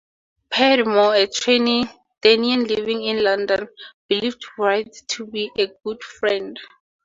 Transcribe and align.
Padmore, 0.51 1.21
a 1.21 1.27
Trinidadian 1.27 2.67
living 2.67 3.03
in 3.03 3.23
London, 3.23 3.67
believed 4.09 4.43
Wright 4.57 4.91
to 5.09 5.27
be 5.27 5.51
a 5.59 5.71
good 5.85 6.01
friend. 6.03 6.57